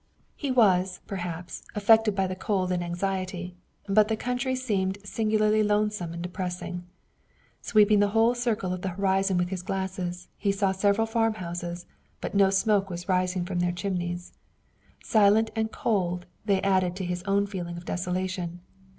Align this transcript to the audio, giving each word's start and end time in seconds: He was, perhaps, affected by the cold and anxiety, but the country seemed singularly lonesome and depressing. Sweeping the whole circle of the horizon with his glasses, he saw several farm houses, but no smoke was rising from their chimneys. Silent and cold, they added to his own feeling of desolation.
He 0.35 0.49
was, 0.49 0.99
perhaps, 1.05 1.61
affected 1.75 2.15
by 2.15 2.25
the 2.25 2.35
cold 2.35 2.71
and 2.71 2.83
anxiety, 2.83 3.55
but 3.87 4.07
the 4.07 4.17
country 4.17 4.55
seemed 4.55 4.97
singularly 5.03 5.61
lonesome 5.61 6.11
and 6.11 6.23
depressing. 6.23 6.87
Sweeping 7.61 7.99
the 7.99 8.07
whole 8.07 8.33
circle 8.33 8.73
of 8.73 8.81
the 8.81 8.89
horizon 8.97 9.37
with 9.37 9.49
his 9.49 9.61
glasses, 9.61 10.27
he 10.39 10.51
saw 10.51 10.71
several 10.71 11.05
farm 11.05 11.35
houses, 11.35 11.85
but 12.19 12.33
no 12.33 12.49
smoke 12.49 12.89
was 12.89 13.07
rising 13.07 13.45
from 13.45 13.59
their 13.59 13.71
chimneys. 13.71 14.33
Silent 15.03 15.51
and 15.55 15.71
cold, 15.71 16.25
they 16.45 16.63
added 16.63 16.95
to 16.95 17.05
his 17.05 17.21
own 17.27 17.45
feeling 17.45 17.77
of 17.77 17.85
desolation. 17.85 18.61